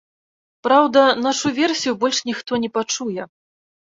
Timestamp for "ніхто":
2.31-2.53